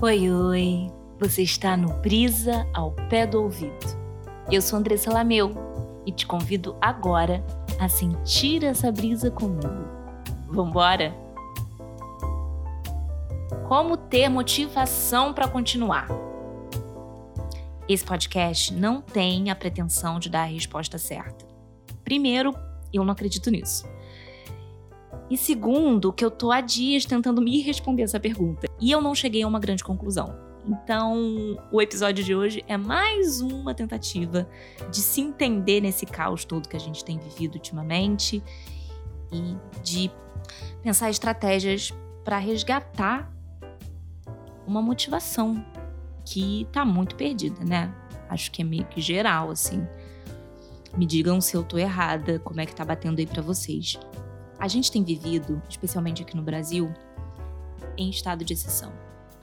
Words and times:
Oi, 0.00 0.30
oi! 0.30 0.86
Você 1.18 1.42
está 1.42 1.76
no 1.76 1.92
Brisa 1.94 2.64
ao 2.72 2.92
Pé 3.10 3.26
do 3.26 3.42
Ouvido. 3.42 3.84
Eu 4.48 4.62
sou 4.62 4.78
Andressa 4.78 5.12
Lameu 5.12 5.50
e 6.06 6.12
te 6.12 6.24
convido 6.24 6.76
agora 6.80 7.44
a 7.80 7.88
sentir 7.88 8.62
essa 8.62 8.92
brisa 8.92 9.28
comigo. 9.28 9.88
Vambora? 10.46 11.12
Como 13.66 13.96
ter 13.96 14.28
motivação 14.28 15.34
para 15.34 15.48
continuar? 15.48 16.06
Esse 17.88 18.04
podcast 18.04 18.72
não 18.72 19.00
tem 19.02 19.50
a 19.50 19.56
pretensão 19.56 20.20
de 20.20 20.30
dar 20.30 20.42
a 20.42 20.52
resposta 20.52 20.96
certa. 20.96 21.44
Primeiro, 22.04 22.54
eu 22.92 23.02
não 23.04 23.14
acredito 23.14 23.50
nisso. 23.50 23.84
E 25.30 25.36
segundo, 25.36 26.12
que 26.12 26.24
eu 26.24 26.30
tô 26.30 26.50
há 26.50 26.60
dias 26.60 27.04
tentando 27.04 27.42
me 27.42 27.60
responder 27.60 28.02
essa 28.02 28.18
pergunta 28.18 28.66
e 28.80 28.90
eu 28.90 29.00
não 29.00 29.14
cheguei 29.14 29.42
a 29.42 29.46
uma 29.46 29.60
grande 29.60 29.84
conclusão. 29.84 30.34
Então, 30.66 31.56
o 31.72 31.80
episódio 31.80 32.22
de 32.22 32.34
hoje 32.34 32.64
é 32.66 32.76
mais 32.76 33.40
uma 33.40 33.74
tentativa 33.74 34.48
de 34.90 34.98
se 34.98 35.20
entender 35.20 35.80
nesse 35.80 36.04
caos 36.04 36.44
todo 36.44 36.68
que 36.68 36.76
a 36.76 36.80
gente 36.80 37.04
tem 37.04 37.18
vivido 37.18 37.54
ultimamente 37.54 38.42
e 39.32 39.56
de 39.82 40.10
pensar 40.82 41.10
estratégias 41.10 41.92
para 42.24 42.38
resgatar 42.38 43.32
uma 44.66 44.82
motivação 44.82 45.64
que 46.24 46.66
tá 46.70 46.84
muito 46.84 47.14
perdida, 47.14 47.64
né? 47.64 47.94
Acho 48.28 48.50
que 48.50 48.60
é 48.60 48.64
meio 48.64 48.84
que 48.84 49.00
geral, 49.00 49.50
assim. 49.50 49.86
Me 50.96 51.06
digam 51.06 51.40
se 51.40 51.56
eu 51.56 51.62
tô 51.62 51.78
errada, 51.78 52.38
como 52.40 52.60
é 52.60 52.66
que 52.66 52.74
tá 52.74 52.84
batendo 52.84 53.18
aí 53.18 53.26
para 53.26 53.40
vocês. 53.40 53.98
A 54.58 54.66
gente 54.68 54.90
tem 54.90 55.04
vivido, 55.04 55.62
especialmente 55.68 56.22
aqui 56.22 56.36
no 56.36 56.42
Brasil, 56.42 56.92
em 57.96 58.10
estado 58.10 58.44
de 58.44 58.52
exceção 58.52 58.92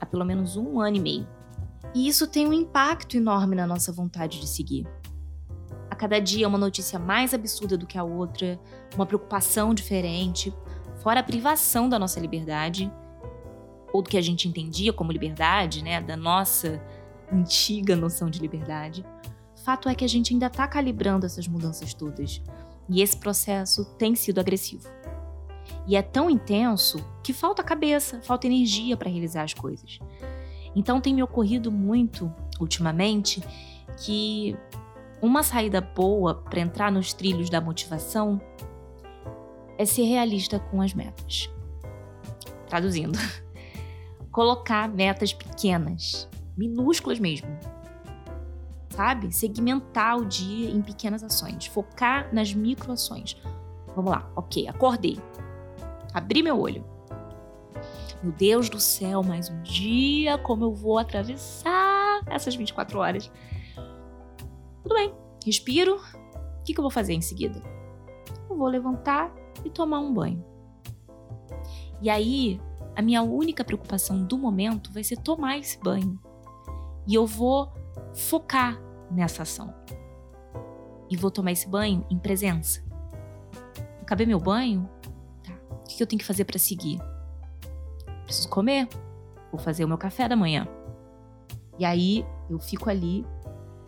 há 0.00 0.06
pelo 0.06 0.24
menos 0.24 0.56
um 0.56 0.80
ano 0.80 0.96
e 0.96 1.00
meio. 1.00 1.28
E 1.94 2.06
isso 2.08 2.26
tem 2.26 2.46
um 2.46 2.52
impacto 2.52 3.16
enorme 3.16 3.56
na 3.56 3.66
nossa 3.66 3.92
vontade 3.92 4.40
de 4.40 4.46
seguir. 4.46 4.86
A 5.90 5.94
cada 5.94 6.18
dia 6.20 6.46
uma 6.46 6.58
notícia 6.58 6.98
mais 6.98 7.32
absurda 7.32 7.76
do 7.76 7.86
que 7.86 7.96
a 7.96 8.04
outra, 8.04 8.60
uma 8.94 9.06
preocupação 9.06 9.72
diferente, 9.72 10.54
fora 11.02 11.20
a 11.20 11.22
privação 11.22 11.88
da 11.88 11.98
nossa 11.98 12.20
liberdade, 12.20 12.92
ou 13.92 14.02
do 14.02 14.10
que 14.10 14.18
a 14.18 14.22
gente 14.22 14.46
entendia 14.46 14.92
como 14.92 15.12
liberdade, 15.12 15.82
né, 15.82 16.00
da 16.00 16.16
nossa 16.16 16.82
antiga 17.32 17.96
noção 17.96 18.28
de 18.28 18.40
liberdade. 18.40 19.06
Fato 19.64 19.88
é 19.88 19.94
que 19.94 20.04
a 20.04 20.08
gente 20.08 20.34
ainda 20.34 20.46
está 20.46 20.68
calibrando 20.68 21.24
essas 21.24 21.48
mudanças 21.48 21.94
todas, 21.94 22.42
e 22.88 23.00
esse 23.00 23.16
processo 23.16 23.84
tem 23.96 24.14
sido 24.14 24.38
agressivo. 24.38 24.86
E 25.86 25.96
é 25.96 26.02
tão 26.02 26.28
intenso 26.28 27.04
que 27.22 27.32
falta 27.32 27.62
cabeça, 27.62 28.20
falta 28.22 28.46
energia 28.46 28.96
para 28.96 29.10
realizar 29.10 29.42
as 29.42 29.54
coisas. 29.54 29.98
Então 30.74 31.00
tem 31.00 31.14
me 31.14 31.22
ocorrido 31.22 31.72
muito 31.72 32.32
ultimamente 32.60 33.42
que 33.98 34.56
uma 35.22 35.42
saída 35.42 35.80
boa 35.80 36.34
para 36.34 36.60
entrar 36.60 36.92
nos 36.92 37.12
trilhos 37.12 37.48
da 37.48 37.60
motivação 37.60 38.40
é 39.78 39.84
ser 39.84 40.04
realista 40.04 40.58
com 40.58 40.82
as 40.82 40.92
metas. 40.92 41.50
Traduzindo, 42.68 43.18
colocar 44.30 44.88
metas 44.88 45.32
pequenas, 45.32 46.28
minúsculas 46.56 47.18
mesmo. 47.18 47.48
Sabe? 48.90 49.34
Segmentar 49.34 50.18
o 50.18 50.24
dia 50.24 50.70
em 50.70 50.80
pequenas 50.80 51.22
ações, 51.22 51.66
focar 51.66 52.32
nas 52.34 52.52
microações. 52.52 53.36
Vamos 53.94 54.10
lá, 54.10 54.30
ok, 54.34 54.68
acordei. 54.68 55.18
Abri 56.16 56.42
meu 56.42 56.58
olho. 56.58 56.82
Meu 58.22 58.32
Deus 58.32 58.70
do 58.70 58.80
céu, 58.80 59.22
mais 59.22 59.50
um 59.50 59.62
dia, 59.62 60.38
como 60.38 60.64
eu 60.64 60.72
vou 60.72 60.96
atravessar 60.96 62.22
essas 62.26 62.54
24 62.54 62.98
horas? 62.98 63.30
Tudo 64.82 64.94
bem, 64.94 65.14
respiro. 65.44 65.96
O 65.96 66.64
que, 66.64 66.72
que 66.72 66.80
eu 66.80 66.82
vou 66.82 66.90
fazer 66.90 67.12
em 67.12 67.20
seguida? 67.20 67.62
Eu 68.48 68.56
vou 68.56 68.66
levantar 68.66 69.30
e 69.62 69.68
tomar 69.68 70.00
um 70.00 70.14
banho. 70.14 70.42
E 72.00 72.08
aí, 72.08 72.58
a 72.96 73.02
minha 73.02 73.20
única 73.20 73.62
preocupação 73.62 74.24
do 74.24 74.38
momento 74.38 74.90
vai 74.94 75.04
ser 75.04 75.18
tomar 75.18 75.58
esse 75.58 75.78
banho. 75.78 76.18
E 77.06 77.14
eu 77.14 77.26
vou 77.26 77.70
focar 78.14 78.80
nessa 79.10 79.42
ação. 79.42 79.74
E 81.10 81.16
vou 81.16 81.30
tomar 81.30 81.52
esse 81.52 81.68
banho 81.68 82.06
em 82.08 82.18
presença. 82.18 82.82
Acabei 84.00 84.24
meu 84.24 84.40
banho, 84.40 84.88
que 85.86 86.02
eu 86.02 86.06
tenho 86.06 86.18
que 86.18 86.24
fazer 86.24 86.44
para 86.44 86.58
seguir? 86.58 86.98
Preciso 88.24 88.48
comer. 88.48 88.88
Vou 89.50 89.60
fazer 89.60 89.84
o 89.84 89.88
meu 89.88 89.98
café 89.98 90.28
da 90.28 90.36
manhã. 90.36 90.66
E 91.78 91.84
aí 91.84 92.26
eu 92.50 92.58
fico 92.58 92.90
ali 92.90 93.24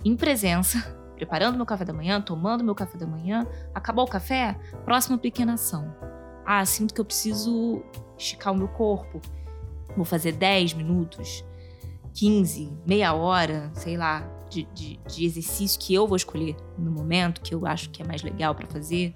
em 0.05 0.17
presença, 0.17 0.79
preparando 1.17 1.57
meu 1.57 1.67
café 1.67 1.85
da 1.85 1.93
manhã, 1.93 2.21
tomando 2.21 2.63
meu 2.63 2.75
café 2.75 2.97
da 2.97 3.07
manhã. 3.07 3.47
Acabou 3.75 4.05
o 4.05 4.09
café? 4.09 4.57
Próxima 4.85 5.19
pequena 5.19 5.55
ação. 5.55 5.95
Ah, 6.47 6.65
sinto 6.65 6.95
que 6.95 7.01
eu 7.01 7.05
preciso 7.05 7.83
esticar 8.17 8.53
o 8.53 8.57
meu 8.57 8.69
corpo. 8.69 9.21
Vou 9.97 10.05
fazer 10.05 10.33
10 10.33 10.75
minutos, 10.75 11.45
15, 12.15 12.73
meia 12.87 13.13
hora, 13.15 13.71
sei 13.75 13.97
lá, 13.97 14.21
de, 14.49 14.65
de, 14.75 14.97
de 15.07 15.25
exercício 15.25 15.79
que 15.79 15.93
eu 15.95 16.07
vou 16.07 16.17
escolher 16.17 16.57
no 16.77 16.91
momento, 16.91 17.41
que 17.41 17.55
eu 17.55 17.67
acho 17.67 17.91
que 17.91 18.03
é 18.03 18.07
mais 18.07 18.23
legal 18.23 18.55
para 18.55 18.67
fazer. 18.67 19.15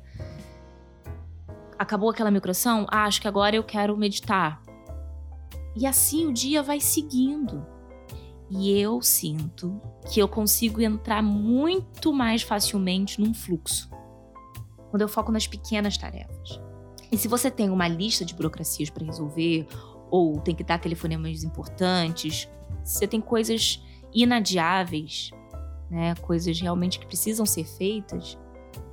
Acabou 1.83 2.11
aquela 2.11 2.31
microação? 2.31 2.87
Ah, 2.89 3.07
acho 3.07 3.21
que 3.21 3.27
agora 3.27 3.57
eu 3.57 3.65
quero 3.65 3.97
meditar. 3.97 4.63
E 5.75 5.85
assim 5.85 6.27
o 6.27 6.33
dia 6.33 6.63
vai 6.63 6.79
seguindo. 6.79 7.67
E 8.49 8.71
eu 8.79 9.03
sinto 9.03 9.83
que 10.09 10.21
eu 10.21 10.29
consigo 10.29 10.81
entrar 10.81 11.25
muito 11.25 12.13
mais 12.13 12.43
facilmente 12.43 13.21
num 13.21 13.35
fluxo. 13.35 13.91
Quando 14.91 15.03
eu 15.03 15.09
foco 15.09 15.33
nas 15.33 15.49
pequenas 15.49 15.99
tarefas. 15.99 16.61
E 17.11 17.19
se 17.19 17.27
você 17.27 17.51
tem 17.51 17.69
uma 17.69 17.89
lista 17.89 18.25
de 18.25 18.33
burocracias 18.33 18.89
para 18.89 19.05
resolver, 19.05 19.67
ou 20.09 20.39
tem 20.39 20.55
que 20.55 20.63
dar 20.63 20.79
telefonemas 20.79 21.43
importantes, 21.43 22.49
você 22.85 23.09
tem 23.09 23.21
coisas 23.21 23.83
inadiáveis, 24.15 25.33
né, 25.91 26.15
coisas 26.23 26.61
realmente 26.61 27.01
que 27.01 27.07
precisam 27.07 27.45
ser 27.45 27.65
feitas, 27.65 28.39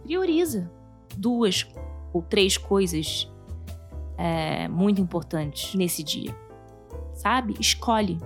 prioriza 0.02 0.72
duas, 1.16 1.68
ou 2.14 2.22
três 2.22 2.58
coisas 2.58 3.32
é, 4.18 4.68
muito 4.68 5.00
importantes 5.02 5.74
nesse 5.76 6.04
dia, 6.04 6.36
sabe? 7.14 7.56
Escolhe. 7.60 8.20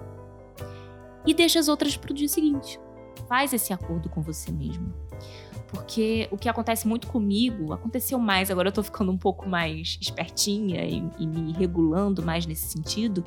E 1.25 1.33
deixa 1.33 1.59
as 1.59 1.67
outras 1.67 1.95
para 1.95 2.11
o 2.11 2.13
dia 2.13 2.27
seguinte. 2.27 2.79
Faz 3.27 3.53
esse 3.53 3.71
acordo 3.71 4.09
com 4.09 4.21
você 4.21 4.51
mesmo. 4.51 4.93
Porque 5.67 6.27
o 6.31 6.37
que 6.37 6.47
acontece 6.47 6.87
muito 6.87 7.07
comigo, 7.07 7.73
aconteceu 7.73 8.19
mais, 8.19 8.51
agora 8.51 8.67
eu 8.67 8.71
tô 8.71 8.83
ficando 8.83 9.11
um 9.11 9.17
pouco 9.17 9.49
mais 9.49 9.97
espertinha 9.99 10.83
e, 10.83 11.03
e 11.17 11.25
me 11.25 11.51
regulando 11.53 12.23
mais 12.23 12.45
nesse 12.45 12.67
sentido. 12.67 13.23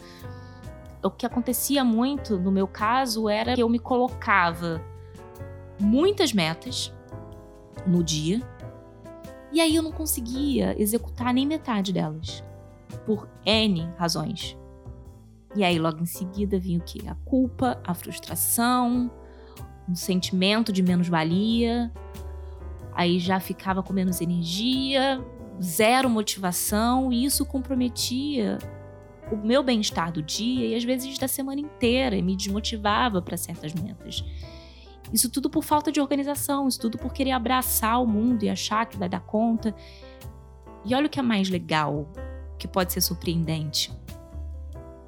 O 1.03 1.11
que 1.11 1.27
acontecia 1.27 1.85
muito 1.85 2.39
no 2.39 2.53
meu 2.53 2.69
caso 2.69 3.29
era 3.29 3.55
que 3.55 3.63
eu 3.63 3.69
me 3.69 3.79
colocava 3.79 4.81
muitas 5.79 6.33
metas 6.33 6.93
no 7.87 8.03
dia 8.03 8.41
e 9.57 9.61
aí 9.63 9.75
eu 9.75 9.83
não 9.83 9.91
conseguia 9.91 10.79
executar 10.79 11.33
nem 11.33 11.47
metade 11.47 11.91
delas, 11.91 12.45
por 13.07 13.27
N 13.43 13.89
razões. 13.97 14.55
E 15.55 15.65
aí 15.65 15.79
logo 15.79 16.03
em 16.03 16.07
seguida 16.07 16.59
vinha 16.59 16.79
o 16.79 16.83
quê? 16.83 17.01
A 17.09 17.15
culpa, 17.15 17.81
a 17.83 17.95
frustração, 17.95 19.11
um 19.89 19.95
sentimento 19.95 20.71
de 20.71 20.83
menos-valia. 20.83 21.91
Aí 22.93 23.19
já 23.19 23.41
ficava 23.41 23.83
com 23.83 23.95
menos 23.95 24.21
energia, 24.21 25.25
zero 25.59 26.11
motivação, 26.11 27.11
e 27.11 27.25
isso 27.25 27.47
comprometia 27.47 28.59
o 29.33 29.37
meu 29.39 29.63
bem-estar 29.63 30.13
do 30.13 30.21
dia 30.21 30.67
e 30.67 30.75
às 30.75 30.85
vezes 30.85 31.17
da 31.17 31.27
semana 31.27 31.63
inteira 31.63 32.15
e 32.15 32.21
me 32.21 32.37
desmotivava 32.37 33.23
para 33.23 33.39
certas 33.39 33.73
metas. 33.73 34.23
Isso 35.13 35.31
tudo 35.31 35.49
por 35.49 35.63
falta 35.63 35.93
de 35.93 36.01
organização, 36.01 36.67
isso 36.67 36.81
tudo 36.81 36.99
por 36.99 37.13
querer 37.13 37.33
abraçar 37.33 38.03
o 38.03 38.07
mundo 38.07 38.43
e 38.43 38.49
achar 38.49 38.87
que 38.87 38.97
vai 38.97 39.09
dar 39.09 39.21
conta. 39.21 39.75
E 40.85 40.95
olha 40.95 41.07
o 41.07 41.11
que 41.11 41.19
é 41.19 41.23
mais 41.23 41.49
legal, 41.49 42.09
que 42.59 42.67
pode 42.67 42.93
ser 42.93 43.01
surpreendente. 43.01 43.93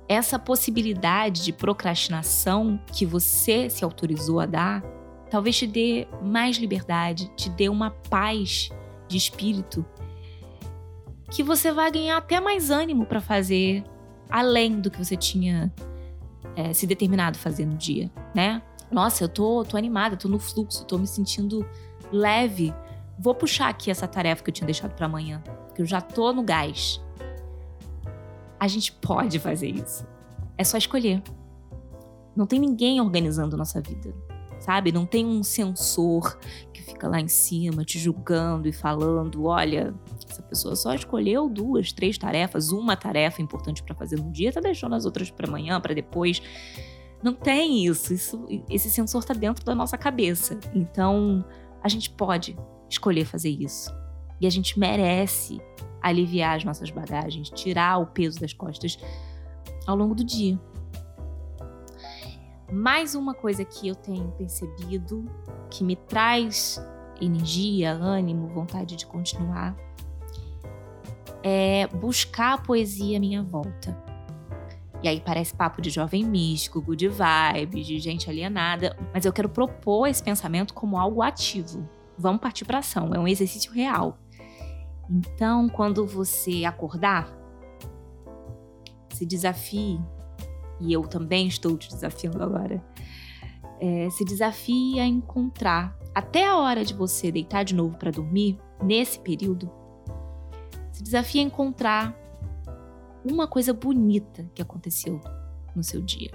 Essa 0.09 0.39
possibilidade 0.39 1.45
de 1.45 1.53
procrastinação 1.53 2.81
que 2.93 3.05
você 3.05 3.69
se 3.69 3.85
autorizou 3.85 4.41
a 4.41 4.47
dar, 4.47 4.83
talvez 5.31 5.57
te 5.57 5.67
dê 5.67 6.09
mais 6.23 6.57
liberdade, 6.57 7.31
te 7.37 7.51
dê 7.51 7.69
uma 7.69 7.91
paz 7.91 8.71
de 9.07 9.17
espírito 9.17 9.85
que 11.31 11.43
você 11.43 11.71
vai 11.71 11.91
ganhar 11.91 12.17
até 12.17 12.41
mais 12.41 12.71
ânimo 12.71 13.05
para 13.05 13.21
fazer 13.21 13.85
além 14.31 14.81
do 14.81 14.91
que 14.91 14.99
você 14.99 15.17
tinha 15.17 15.73
é, 16.57 16.73
se 16.73 16.87
determinado 16.87 17.39
fazer 17.39 17.67
no 17.67 17.77
dia, 17.77 18.11
né? 18.35 18.63
Nossa, 18.91 19.25
eu 19.25 19.29
tô, 19.29 19.65
tô 19.65 19.77
animada, 19.77 20.17
tô 20.17 20.29
no 20.29 20.39
fluxo, 20.39 20.85
tô 20.85 20.99
me 20.99 21.07
sentindo 21.07 21.67
leve. 22.11 22.75
Vou 23.19 23.35
puxar 23.35 23.69
aqui 23.69 23.91
essa 23.91 24.07
tarefa 24.07 24.43
que 24.43 24.51
eu 24.51 24.55
tinha 24.55 24.67
deixado 24.67 24.95
para 24.95 25.07
amanhã, 25.07 25.43
que 25.75 25.83
eu 25.83 25.87
já 25.87 26.01
tô 26.01 26.33
no 26.33 26.43
gás. 26.43 27.01
A 28.59 28.67
gente 28.67 28.93
pode 28.93 29.39
fazer 29.39 29.69
isso. 29.69 30.07
É 30.57 30.65
só 30.65 30.79
escolher. 30.79 31.23
Não 32.35 32.47
tem 32.47 32.59
ninguém 32.59 33.01
organizando 33.01 33.57
nossa 33.57 33.81
vida, 33.81 34.15
sabe? 34.61 34.93
Não 34.93 35.05
tem 35.05 35.27
um 35.27 35.43
sensor 35.43 36.39
que 36.73 36.81
fica 36.83 37.09
lá 37.09 37.21
em 37.21 37.29
cima 37.29 37.85
te 37.85 37.99
julgando 37.99 38.69
e 38.69 38.73
falando: 38.73 39.45
olha, 39.47 39.95
essa 40.29 40.43
pessoa 40.43 40.77
só 40.77 40.95
escolheu 40.95 41.49
duas, 41.49 41.93
três 41.93 42.17
tarefas, 42.17 42.71
uma 42.71 42.97
tarefa 42.97 43.43
importante 43.43 43.83
para 43.83 43.95
fazer 43.95 44.17
no 44.17 44.31
dia, 44.31 44.53
tá 44.53 44.61
deixando 44.61 44.95
as 44.95 45.05
outras 45.05 45.31
para 45.31 45.49
amanhã, 45.49 45.81
para 45.81 45.95
depois. 45.95 46.41
Não 47.23 47.33
tem 47.33 47.85
isso. 47.87 48.15
isso. 48.15 48.47
Esse 48.71 48.91
sensor 48.91 49.21
está 49.21 49.35
dentro 49.35 49.65
da 49.65 49.75
nossa 49.75 49.99
cabeça. 49.99 50.59
Então, 50.75 51.45
a 51.83 51.89
gente 51.89 52.11
pode 52.11 52.57
escolher 52.89 53.25
fazer 53.25 53.51
isso. 53.51 53.95
E 54.41 54.47
a 54.47 54.51
gente 54.51 54.79
merece 54.79 55.61
aliviar 56.01 56.57
as 56.57 56.65
nossas 56.65 56.91
bagagens, 56.91 57.51
tirar 57.51 57.99
o 57.99 58.07
peso 58.07 58.41
das 58.41 58.53
costas 58.53 58.99
ao 59.87 59.97
longo 59.97 60.15
do 60.15 60.25
dia. 60.25 60.59
Mais 62.71 63.15
uma 63.15 63.35
coisa 63.35 63.65
que 63.65 63.89
eu 63.89 63.95
tenho 63.95 64.31
percebido 64.33 65.25
que 65.71 65.83
me 65.83 65.97
traz 65.97 66.81
energia, 67.21 67.93
ânimo, 67.93 68.49
vontade 68.49 68.95
de 68.95 69.07
continuar 69.07 69.77
é 71.43 71.87
buscar 71.87 72.55
a 72.55 72.59
poesia 72.59 73.17
à 73.17 73.21
minha 73.21 73.43
volta. 73.43 73.97
E 75.03 75.09
aí 75.09 75.21
parece 75.21 75.55
papo 75.55 75.81
de 75.81 75.91
jovem 75.91 76.25
místico, 76.25 76.83
good 76.83 77.09
vibes, 77.09 77.87
de 77.87 77.99
gente 77.99 78.29
alienada, 78.29 78.97
mas 79.15 79.25
eu 79.25 79.33
quero 79.33 79.49
propor 79.49 80.09
esse 80.09 80.23
pensamento 80.23 80.75
como 80.75 80.99
algo 80.99 81.23
ativo. 81.23 81.89
Vamos 82.19 82.41
partir 82.41 82.65
para 82.65 82.79
ação, 82.79 83.15
é 83.15 83.19
um 83.19 83.29
exercício 83.29 83.73
real. 83.73 84.19
Então, 85.09 85.69
quando 85.69 86.05
você 86.05 86.65
acordar, 86.65 87.33
se 89.11 89.25
desafie, 89.25 90.01
e 90.81 90.93
eu 90.93 91.03
também 91.03 91.47
estou 91.47 91.77
te 91.79 91.89
desafiando 91.89 92.43
agora, 92.43 92.85
é, 93.81 94.11
se 94.11 94.25
desafie 94.25 94.99
a 94.99 95.07
encontrar, 95.07 95.97
até 96.13 96.47
a 96.47 96.59
hora 96.59 96.85
de 96.85 96.93
você 96.93 97.31
deitar 97.31 97.65
de 97.65 97.75
novo 97.75 97.97
para 97.97 98.11
dormir, 98.11 98.59
nesse 98.83 99.21
período, 99.21 99.71
se 100.93 101.03
desafie 101.03 101.41
a 101.41 101.45
encontrar 101.45 102.28
uma 103.25 103.47
coisa 103.47 103.73
bonita 103.73 104.49
que 104.55 104.63
aconteceu 104.63 105.21
no 105.75 105.83
seu 105.83 106.01
dia. 106.01 106.31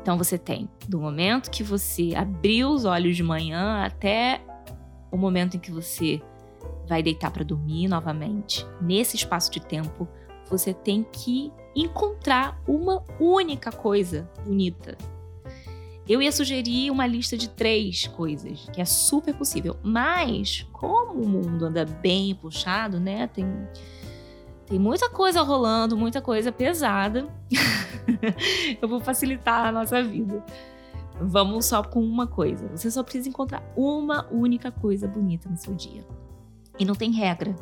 Então 0.00 0.18
você 0.18 0.36
tem 0.36 0.68
do 0.86 1.00
momento 1.00 1.50
que 1.50 1.62
você 1.62 2.14
abriu 2.14 2.68
os 2.70 2.84
olhos 2.84 3.16
de 3.16 3.22
manhã 3.22 3.84
até 3.84 4.42
o 5.10 5.16
momento 5.16 5.56
em 5.56 5.60
que 5.60 5.70
você 5.70 6.20
vai 6.86 7.02
deitar 7.02 7.30
para 7.30 7.44
dormir 7.44 7.88
novamente. 7.88 8.66
Nesse 8.80 9.16
espaço 9.16 9.50
de 9.50 9.60
tempo, 9.60 10.06
você 10.50 10.74
tem 10.74 11.06
que 11.10 11.50
encontrar 11.74 12.60
uma 12.68 13.02
única 13.18 13.72
coisa 13.72 14.30
bonita. 14.44 14.96
Eu 16.06 16.20
ia 16.20 16.30
sugerir 16.30 16.90
uma 16.90 17.06
lista 17.06 17.34
de 17.34 17.48
três 17.48 18.06
coisas, 18.06 18.68
que 18.72 18.80
é 18.80 18.84
super 18.84 19.34
possível. 19.34 19.78
Mas, 19.82 20.66
como 20.70 21.22
o 21.22 21.26
mundo 21.26 21.64
anda 21.64 21.86
bem 21.86 22.34
puxado, 22.34 23.00
né? 23.00 23.26
Tem 23.26 23.46
tem 24.66 24.78
muita 24.78 25.10
coisa 25.10 25.42
rolando, 25.42 25.96
muita 25.96 26.22
coisa 26.22 26.50
pesada. 26.50 27.28
eu 28.80 28.88
vou 28.88 29.00
facilitar 29.00 29.66
a 29.66 29.72
nossa 29.72 30.02
vida. 30.02 30.42
Vamos 31.20 31.66
só 31.66 31.82
com 31.82 32.00
uma 32.00 32.26
coisa. 32.26 32.66
Você 32.68 32.90
só 32.90 33.02
precisa 33.02 33.28
encontrar 33.28 33.62
uma 33.76 34.26
única 34.30 34.72
coisa 34.72 35.06
bonita 35.06 35.48
no 35.48 35.56
seu 35.56 35.74
dia. 35.74 36.04
E 36.78 36.84
não 36.84 36.94
tem 36.94 37.12
regra. 37.12 37.54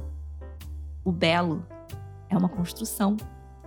O 1.05 1.11
belo 1.11 1.67
é 2.31 2.37
uma 2.37 2.49
construção, 2.49 3.17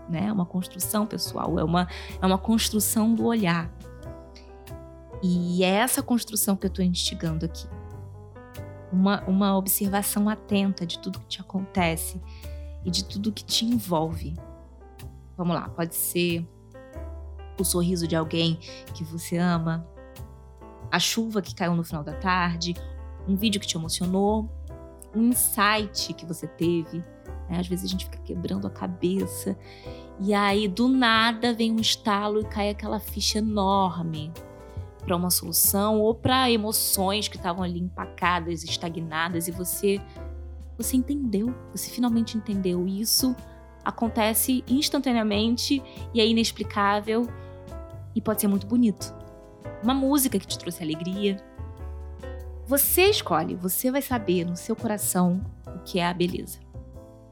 né? 0.10 0.28
É 0.28 0.32
uma 0.32 0.46
construção 0.46 1.06
pessoal, 1.06 1.60
é 1.60 1.64
uma, 1.64 1.88
é 2.22 2.26
uma 2.26 2.38
construção 2.38 3.14
do 3.14 3.26
olhar. 3.26 3.70
E 5.22 5.64
é 5.64 5.70
essa 5.70 6.02
construção 6.02 6.56
que 6.56 6.66
eu 6.66 6.70
estou 6.70 6.86
instigando 6.86 7.46
aqui. 7.46 7.68
Uma, 8.92 9.22
uma 9.26 9.58
observação 9.58 10.30
atenta 10.30 10.86
de 10.86 11.00
tudo 11.00 11.20
que 11.20 11.28
te 11.28 11.42
acontece 11.42 12.22
e 12.86 12.92
de 12.92 13.04
tudo 13.04 13.32
que 13.32 13.44
te 13.44 13.66
envolve. 13.66 14.36
Vamos 15.36 15.56
lá, 15.56 15.68
pode 15.68 15.96
ser 15.96 16.48
o 17.60 17.64
sorriso 17.64 18.08
de 18.08 18.16
alguém 18.16 18.60
que 18.94 19.04
você 19.04 19.38
ama, 19.38 19.86
a 20.92 21.00
chuva 21.00 21.42
que 21.42 21.56
caiu 21.56 21.76
no 21.76 21.84
final 21.84 22.04
da 22.04 22.14
tarde, 22.14 22.76
um 23.28 23.36
vídeo 23.36 23.60
que 23.60 23.68
te 23.68 23.76
emocionou, 23.76 24.50
um 25.16 25.30
insight 25.30 26.14
que 26.14 26.26
você 26.26 26.48
teve. 26.48 27.00
Né? 27.50 27.60
Às 27.60 27.68
vezes 27.68 27.86
a 27.86 27.88
gente 27.88 28.06
fica 28.06 28.20
quebrando 28.20 28.68
a 28.68 28.70
cabeça 28.70 29.58
e 30.20 30.34
aí 30.34 30.68
do 30.68 30.88
nada 30.88 31.54
vem 31.54 31.72
um 31.72 31.80
estalo 31.80 32.42
e 32.42 32.46
cai 32.46 32.70
aquela 32.70 33.00
ficha 33.00 33.40
enorme 33.40 34.32
para 35.06 35.16
uma 35.16 35.30
solução 35.30 36.00
ou 36.00 36.16
para 36.16 36.50
emoções 36.50 37.28
que 37.28 37.38
estavam 37.38 37.64
ali 37.64 37.80
empacadas, 37.80 38.64
estagnadas 38.64 39.48
e 39.48 39.52
você 39.52 40.02
você 40.78 40.98
entendeu, 40.98 41.54
você 41.72 41.90
finalmente 41.90 42.38
entendeu. 42.38 42.88
Isso 42.88 43.36
acontece 43.84 44.64
instantaneamente 44.68 45.82
e 46.14 46.20
é 46.20 46.28
inexplicável 46.28 47.28
e 48.16 48.22
pode 48.22 48.42
ser 48.42 48.48
muito 48.48 48.66
bonito. 48.66 49.14
Uma 49.84 49.94
música 49.94 50.40
que 50.40 50.48
te 50.48 50.58
trouxe 50.58 50.84
alegria. 50.84 51.38
Você 52.68 53.04
escolhe, 53.04 53.56
você 53.56 53.92
vai 53.92 54.02
saber 54.02 54.46
no 54.46 54.56
seu 54.56 54.76
coração 54.76 55.46
o 55.68 55.80
que 55.84 56.00
é 56.00 56.06
a 56.08 56.14
beleza. 56.14 56.60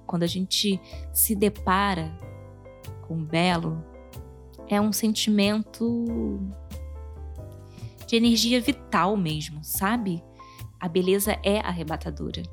Quando 0.06 0.24
a 0.24 0.28
gente 0.28 0.80
se 1.12 1.34
depara 1.34 2.16
com 3.08 3.16
o 3.16 3.26
belo, 3.26 3.84
é 4.68 4.80
um 4.80 4.94
sentimento 4.94 6.40
de 8.06 8.16
energia 8.16 8.62
vital 8.62 9.18
mesmo, 9.18 9.64
sabe? 9.64 10.24
A 10.80 10.88
beleza 10.88 11.40
é 11.44 11.60
arrebatadora. 11.60 12.44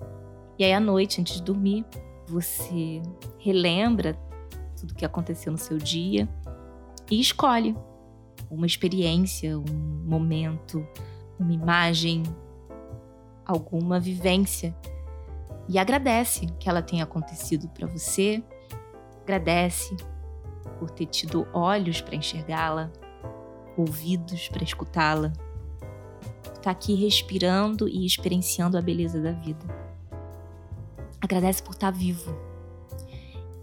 E 0.61 0.65
aí 0.65 0.75
à 0.75 0.79
noite, 0.79 1.23
antes 1.23 1.37
de 1.37 1.43
dormir, 1.43 1.87
você 2.29 3.01
relembra 3.39 4.13
tudo 4.79 4.95
que 4.95 5.07
aconteceu 5.07 5.51
no 5.51 5.57
seu 5.57 5.79
dia 5.79 6.29
e 7.11 7.19
escolhe 7.19 7.75
uma 8.51 8.67
experiência, 8.67 9.59
um 9.59 10.05
momento, 10.05 10.87
uma 11.39 11.51
imagem, 11.51 12.25
alguma 13.47 13.99
vivência 13.99 14.77
e 15.67 15.79
agradece 15.79 16.45
que 16.59 16.69
ela 16.69 16.83
tenha 16.83 17.05
acontecido 17.05 17.67
para 17.71 17.87
você. 17.87 18.45
Agradece 19.23 19.97
por 20.79 20.91
ter 20.91 21.07
tido 21.07 21.49
olhos 21.55 22.03
para 22.03 22.17
enxergá-la, 22.17 22.93
ouvidos 23.79 24.51
para 24.51 24.63
escutá-la, 24.63 25.33
estar 26.43 26.61
tá 26.61 26.71
aqui 26.71 26.95
respirando 26.95 27.89
e 27.89 28.05
experienciando 28.05 28.77
a 28.77 28.83
beleza 28.83 29.23
da 29.23 29.33
vida. 29.33 29.90
Agradece 31.21 31.63
por 31.63 31.73
estar 31.73 31.91
vivo. 31.91 32.35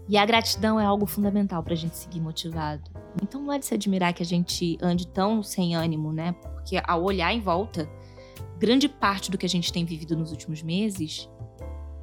E 0.08 0.16
a 0.16 0.24
gratidão 0.24 0.80
é 0.80 0.84
algo 0.84 1.04
fundamental 1.04 1.62
para 1.62 1.74
a 1.74 1.76
gente 1.76 1.96
seguir 1.96 2.20
motivado. 2.20 2.90
Então 3.22 3.42
não 3.42 3.52
é 3.52 3.58
de 3.58 3.66
se 3.66 3.74
admirar 3.74 4.14
que 4.14 4.22
a 4.22 4.26
gente 4.26 4.78
ande 4.80 5.06
tão 5.06 5.42
sem 5.42 5.74
ânimo, 5.74 6.12
né? 6.12 6.32
Porque 6.32 6.80
ao 6.82 7.02
olhar 7.02 7.32
em 7.32 7.40
volta, 7.40 7.88
grande 8.58 8.88
parte 8.88 9.30
do 9.30 9.36
que 9.36 9.44
a 9.44 9.48
gente 9.48 9.72
tem 9.72 9.84
vivido 9.84 10.16
nos 10.16 10.30
últimos 10.30 10.62
meses 10.62 11.28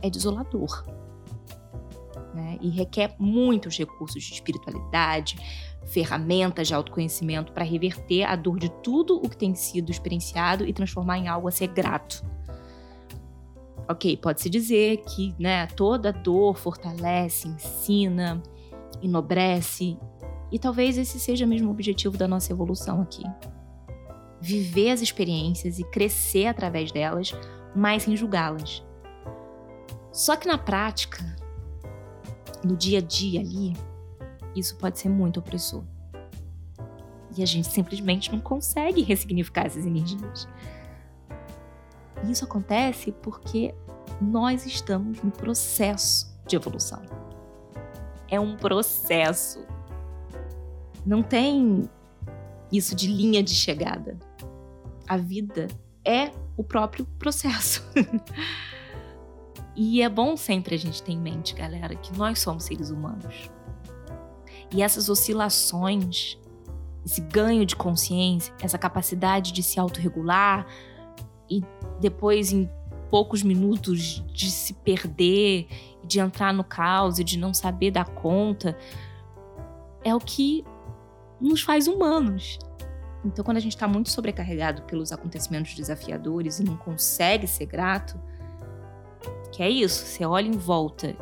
é 0.03 0.09
desolador. 0.09 0.85
Né? 2.33 2.57
E 2.61 2.69
requer 2.69 3.15
muitos 3.17 3.77
recursos 3.77 4.21
de 4.21 4.33
espiritualidade, 4.33 5.37
ferramentas 5.85 6.67
de 6.67 6.75
autoconhecimento 6.75 7.53
para 7.53 7.63
reverter 7.63 8.23
a 8.23 8.35
dor 8.35 8.59
de 8.59 8.69
tudo 8.83 9.17
o 9.17 9.29
que 9.29 9.37
tem 9.37 9.55
sido 9.55 9.91
experienciado 9.91 10.65
e 10.65 10.73
transformar 10.73 11.17
em 11.17 11.27
algo 11.27 11.47
a 11.47 11.51
ser 11.51 11.67
grato. 11.67 12.23
Ok, 13.87 14.17
pode-se 14.17 14.49
dizer 14.49 14.97
que 15.03 15.35
né, 15.39 15.67
toda 15.67 16.11
dor 16.11 16.55
fortalece, 16.55 17.47
ensina, 17.47 18.41
enobrece, 19.01 19.97
e 20.51 20.57
talvez 20.57 20.97
esse 20.97 21.19
seja 21.19 21.45
mesmo 21.45 21.67
o 21.67 21.71
objetivo 21.71 22.17
da 22.17 22.27
nossa 22.27 22.51
evolução 22.51 23.01
aqui. 23.01 23.23
Viver 24.41 24.91
as 24.91 25.01
experiências 25.01 25.79
e 25.79 25.83
crescer 25.83 26.47
através 26.47 26.91
delas, 26.91 27.33
mas 27.75 28.03
sem 28.03 28.15
julgá-las. 28.15 28.83
Só 30.11 30.35
que 30.35 30.47
na 30.47 30.57
prática, 30.57 31.23
no 32.63 32.75
dia 32.75 32.99
a 32.99 33.01
dia 33.01 33.41
ali, 33.41 33.75
isso 34.55 34.77
pode 34.77 34.97
ser 34.97 35.09
muito 35.09 35.39
opressor. 35.39 35.83
E 37.37 37.43
a 37.43 37.45
gente 37.45 37.67
simplesmente 37.67 38.31
não 38.31 38.39
consegue 38.39 39.01
ressignificar 39.01 39.65
essas 39.65 39.85
energias. 39.85 40.47
E 42.23 42.31
isso 42.31 42.45
acontece 42.45 43.11
porque 43.11 43.73
nós 44.21 44.65
estamos 44.65 45.21
no 45.21 45.31
processo 45.31 46.33
de 46.47 46.55
evolução. 46.55 47.01
É 48.29 48.39
um 48.39 48.55
processo. 48.55 49.65
Não 51.05 51.21
tem 51.21 51.89
isso 52.71 52.95
de 52.95 53.07
linha 53.07 53.43
de 53.43 53.53
chegada. 53.53 54.17
A 55.07 55.17
vida 55.17 55.67
é 56.03 56.31
o 56.57 56.63
próprio 56.63 57.05
processo. 57.19 57.83
e 59.75 60.01
é 60.01 60.09
bom 60.09 60.35
sempre 60.35 60.75
a 60.75 60.77
gente 60.77 61.03
ter 61.03 61.11
em 61.11 61.19
mente, 61.19 61.53
galera, 61.53 61.95
que 61.95 62.17
nós 62.17 62.39
somos 62.39 62.63
seres 62.63 62.89
humanos. 62.89 63.49
E 64.71 64.81
essas 64.81 65.09
oscilações 65.09 66.39
esse 67.05 67.21
ganho 67.21 67.65
de 67.65 67.75
consciência, 67.75 68.53
essa 68.59 68.77
capacidade 68.77 69.51
de 69.51 69.61
se 69.61 69.79
autorregular 69.79 70.65
e 71.49 71.63
depois, 71.99 72.51
em 72.51 72.69
poucos 73.09 73.43
minutos, 73.43 74.23
de 74.33 74.49
se 74.49 74.73
perder, 74.73 75.67
de 76.03 76.19
entrar 76.19 76.53
no 76.53 76.63
caos 76.63 77.19
e 77.19 77.23
de 77.23 77.37
não 77.37 77.53
saber 77.53 77.91
dar 77.91 78.05
conta, 78.05 78.77
é 80.03 80.13
o 80.13 80.19
que 80.19 80.63
nos 81.39 81.61
faz 81.61 81.87
humanos. 81.87 82.59
Então, 83.23 83.43
quando 83.43 83.57
a 83.57 83.59
gente 83.59 83.75
está 83.75 83.87
muito 83.87 84.11
sobrecarregado 84.11 84.83
pelos 84.83 85.11
acontecimentos 85.11 85.73
desafiadores 85.73 86.59
e 86.59 86.63
não 86.63 86.77
consegue 86.77 87.47
ser 87.47 87.65
grato, 87.65 88.19
que 89.51 89.63
é 89.63 89.69
isso, 89.69 90.05
você 90.05 90.25
olha 90.25 90.47
em 90.47 90.57
volta 90.57 91.15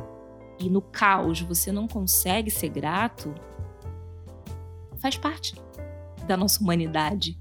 e 0.60 0.70
no 0.70 0.82
caos 0.82 1.39
você 1.42 1.72
não 1.72 1.88
consegue 1.88 2.50
ser 2.50 2.70
grato, 2.70 3.34
faz 4.98 5.18
parte 5.18 5.56
da 6.27 6.36
nossa 6.36 6.62
humanidade. 6.62 7.38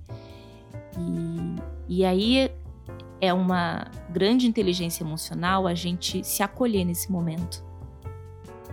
E, 1.89 1.97
e 2.01 2.05
aí 2.05 2.51
é 3.23 3.33
uma 3.33 3.87
grande 4.11 4.49
inteligência 4.49 5.05
emocional 5.05 5.69
a 5.69 5.75
gente 5.75 6.25
se 6.25 6.43
acolher 6.43 6.85
nesse 6.85 7.11
momento. 7.11 7.65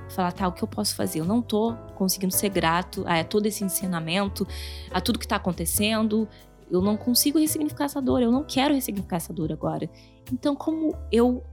Falar, 0.09 0.31
tá, 0.31 0.47
o 0.47 0.51
que 0.51 0.63
eu 0.63 0.67
posso 0.67 0.95
fazer? 0.95 1.19
Eu 1.19 1.25
não 1.25 1.39
tô 1.39 1.75
conseguindo 1.93 2.33
ser 2.33 2.49
grato 2.49 3.05
a 3.07 3.23
todo 3.23 3.45
esse 3.45 3.63
ensinamento, 3.63 4.47
a 4.89 4.99
tudo 4.99 5.19
que 5.19 5.27
tá 5.27 5.35
acontecendo. 5.35 6.27
Eu 6.69 6.81
não 6.81 6.97
consigo 6.97 7.37
ressignificar 7.37 7.85
essa 7.85 8.01
dor, 8.01 8.23
eu 8.23 8.31
não 8.31 8.43
quero 8.43 8.73
ressignificar 8.73 9.17
essa 9.17 9.31
dor 9.31 9.51
agora. 9.51 9.87
Então, 10.33 10.55
como 10.55 10.95
eu 11.11 11.43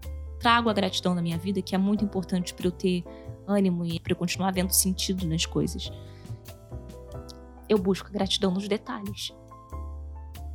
trago 0.41 0.71
a 0.71 0.73
gratidão 0.73 1.15
na 1.15 1.21
minha 1.21 1.37
vida, 1.37 1.61
que 1.61 1.75
é 1.75 1.79
muito 1.79 2.03
importante 2.03 2.55
para 2.55 2.67
eu 2.67 2.73
ter 2.73 3.05
ânimo 3.47 3.85
e 3.85 4.01
para 4.01 4.13
eu 4.13 4.17
continuar 4.17 4.53
vendo 4.55 4.73
sentido 4.73 5.27
nas 5.27 5.45
coisas? 5.45 5.93
Eu 7.69 7.77
busco 7.77 8.09
a 8.09 8.13
gratidão 8.13 8.53
nos 8.53 8.67
detalhes. 8.67 9.35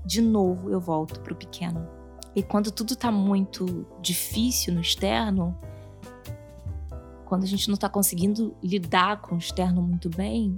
De 0.04 0.24
novo, 0.24 0.72
eu 0.72 0.80
volto 0.80 1.20
pro 1.20 1.36
pequeno 1.36 2.01
e 2.36 2.42
quando 2.42 2.72
tudo 2.72 2.96
tá 2.96 3.12
muito 3.12 3.86
difícil 4.02 4.74
no 4.74 4.82
externo, 4.82 5.58
quando 7.26 7.44
a 7.44 7.48
gente 7.48 7.70
não 7.70 7.78
tá 7.78 7.90
conseguindo 7.90 8.56
lidar 8.64 9.22
com 9.22 9.36
o 9.36 9.38
externo 9.38 9.82
muito 9.82 10.10
bem, 10.10 10.56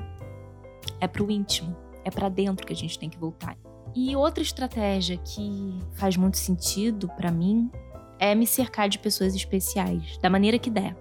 é 1.00 1.08
pro 1.08 1.30
íntimo, 1.32 1.76
é 2.04 2.12
para 2.12 2.30
dentro 2.30 2.66
que 2.66 2.74
a 2.74 2.76
gente 2.76 2.98
tem 2.98 3.10
que 3.10 3.18
voltar. 3.18 3.58
E 3.96 4.16
outra 4.16 4.44
estratégia 4.44 5.18
que 5.18 5.80
faz 5.94 6.16
muito 6.16 6.38
sentido 6.38 7.08
para 7.10 7.32
mim 7.32 7.72
é 8.20 8.34
me 8.36 8.46
cercar 8.46 8.88
de 8.88 9.00
pessoas 9.00 9.36
especiais, 9.36 10.18
da 10.18 10.30
maneira 10.30 10.60
que 10.60 10.70
der. 10.70 10.96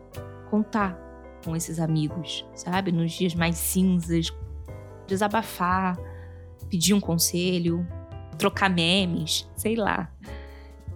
Contar 0.51 0.99
com 1.45 1.55
esses 1.57 1.79
amigos, 1.79 2.47
sabe? 2.55 2.93
Nos 2.93 3.13
dias 3.13 3.35
mais 3.35 3.57
cinzas, 3.57 4.33
desabafar, 5.07 5.99
pedir 6.69 6.95
um 6.95 7.01
conselho, 7.01 7.87
trocar 8.39 8.69
memes, 8.69 9.49
sei 9.57 9.77
lá 9.77 10.11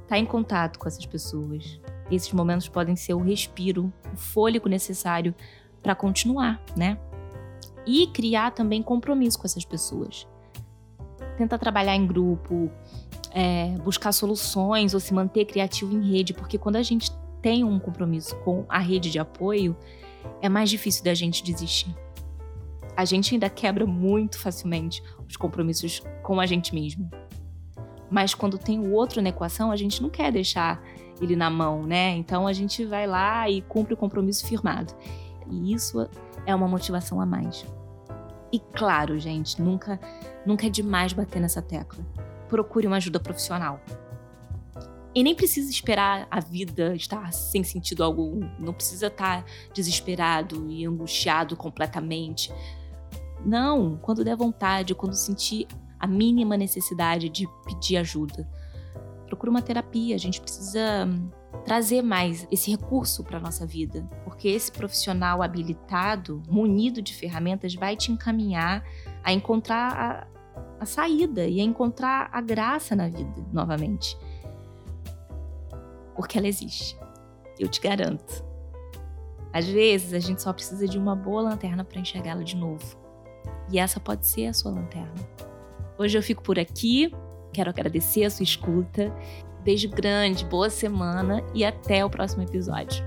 tá 0.06 0.18
em 0.18 0.26
contato 0.26 0.78
com 0.78 0.88
essas 0.88 1.04
pessoas. 1.04 1.80
Esses 2.10 2.32
momentos 2.32 2.68
podem 2.68 2.96
ser 2.96 3.14
o 3.14 3.22
respiro, 3.22 3.92
o 4.12 4.16
fôlego 4.16 4.68
necessário 4.68 5.34
para 5.82 5.94
continuar, 5.94 6.60
né? 6.76 6.98
E 7.86 8.06
criar 8.08 8.52
também 8.52 8.82
compromisso 8.82 9.38
com 9.38 9.46
essas 9.46 9.64
pessoas. 9.64 10.26
Tentar 11.36 11.58
trabalhar 11.58 11.94
em 11.94 12.06
grupo, 12.06 12.70
é, 13.32 13.76
buscar 13.84 14.12
soluções 14.12 14.94
ou 14.94 15.00
se 15.00 15.12
manter 15.12 15.44
criativo 15.44 15.94
em 15.94 16.10
rede, 16.10 16.32
porque 16.32 16.58
quando 16.58 16.76
a 16.76 16.82
gente 16.82 17.10
tem 17.42 17.62
um 17.62 17.78
compromisso 17.78 18.34
com 18.36 18.64
a 18.68 18.78
rede 18.78 19.10
de 19.10 19.18
apoio, 19.18 19.76
é 20.40 20.48
mais 20.48 20.70
difícil 20.70 21.04
da 21.04 21.14
gente 21.14 21.42
desistir. 21.42 21.94
A 22.96 23.04
gente 23.04 23.34
ainda 23.34 23.50
quebra 23.50 23.86
muito 23.86 24.38
facilmente 24.38 25.02
os 25.28 25.36
compromissos 25.36 26.02
com 26.22 26.40
a 26.40 26.46
gente 26.46 26.74
mesmo. 26.74 27.08
Mas 28.10 28.34
quando 28.34 28.58
tem 28.58 28.78
o 28.78 28.92
outro 28.92 29.20
na 29.20 29.30
equação, 29.30 29.70
a 29.70 29.76
gente 29.76 30.02
não 30.02 30.08
quer 30.08 30.30
deixar 30.32 30.82
ele 31.20 31.34
na 31.34 31.50
mão, 31.50 31.84
né? 31.84 32.10
Então 32.16 32.46
a 32.46 32.52
gente 32.52 32.84
vai 32.84 33.06
lá 33.06 33.48
e 33.48 33.62
cumpre 33.62 33.94
o 33.94 33.96
compromisso 33.96 34.46
firmado. 34.46 34.94
E 35.50 35.72
isso 35.72 36.08
é 36.44 36.54
uma 36.54 36.68
motivação 36.68 37.20
a 37.20 37.26
mais. 37.26 37.64
E 38.52 38.58
claro, 38.58 39.18
gente, 39.18 39.60
nunca, 39.60 40.00
nunca 40.44 40.66
é 40.66 40.70
demais 40.70 41.12
bater 41.12 41.40
nessa 41.40 41.60
tecla. 41.60 42.04
Procure 42.48 42.86
uma 42.86 42.96
ajuda 42.96 43.18
profissional. 43.18 43.80
E 45.14 45.22
nem 45.22 45.34
precisa 45.34 45.70
esperar 45.70 46.28
a 46.30 46.40
vida 46.40 46.94
estar 46.94 47.32
sem 47.32 47.64
sentido 47.64 48.04
algum. 48.04 48.40
Não 48.58 48.72
precisa 48.72 49.06
estar 49.06 49.44
desesperado 49.72 50.70
e 50.70 50.84
angustiado 50.84 51.56
completamente. 51.56 52.52
Não, 53.44 53.96
quando 53.96 54.22
der 54.22 54.36
vontade, 54.36 54.94
quando 54.94 55.14
sentir 55.14 55.66
a 56.06 56.08
mínima 56.08 56.56
necessidade 56.56 57.28
de 57.28 57.48
pedir 57.64 57.96
ajuda. 57.96 58.48
Procura 59.26 59.50
uma 59.50 59.60
terapia, 59.60 60.14
a 60.14 60.18
gente 60.18 60.40
precisa 60.40 61.08
trazer 61.64 62.00
mais 62.00 62.46
esse 62.50 62.70
recurso 62.70 63.24
para 63.24 63.40
nossa 63.40 63.66
vida, 63.66 64.08
porque 64.24 64.48
esse 64.48 64.70
profissional 64.70 65.42
habilitado, 65.42 66.42
munido 66.48 67.02
de 67.02 67.12
ferramentas, 67.12 67.74
vai 67.74 67.96
te 67.96 68.12
encaminhar 68.12 68.84
a 69.24 69.32
encontrar 69.32 69.92
a, 69.92 70.26
a 70.80 70.86
saída 70.86 71.46
e 71.46 71.60
a 71.60 71.64
encontrar 71.64 72.28
a 72.32 72.40
graça 72.40 72.94
na 72.94 73.08
vida 73.08 73.44
novamente. 73.52 74.16
Porque 76.14 76.38
ela 76.38 76.46
existe. 76.46 76.96
Eu 77.58 77.68
te 77.68 77.80
garanto. 77.80 78.44
Às 79.52 79.66
vezes 79.66 80.12
a 80.12 80.20
gente 80.20 80.42
só 80.42 80.52
precisa 80.52 80.86
de 80.86 80.98
uma 80.98 81.16
boa 81.16 81.42
lanterna 81.42 81.84
para 81.84 81.98
enxergá-la 81.98 82.42
de 82.42 82.56
novo. 82.56 82.96
E 83.70 83.78
essa 83.78 83.98
pode 83.98 84.26
ser 84.26 84.46
a 84.46 84.52
sua 84.52 84.70
lanterna. 84.70 85.35
Hoje 85.98 86.16
eu 86.16 86.22
fico 86.22 86.42
por 86.42 86.58
aqui. 86.58 87.12
Quero 87.52 87.70
agradecer 87.70 88.24
a 88.24 88.30
sua 88.30 88.44
escuta. 88.44 89.12
Beijo 89.64 89.88
grande, 89.88 90.44
boa 90.44 90.70
semana 90.70 91.42
e 91.54 91.64
até 91.64 92.04
o 92.04 92.10
próximo 92.10 92.42
episódio. 92.42 93.04